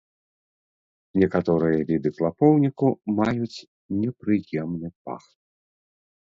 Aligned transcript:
Некаторыя 1.23 1.79
віды 1.91 2.09
клапоўніку 2.17 2.87
маюць 3.21 3.63
непрыемны 4.01 4.89
пах. 5.07 5.23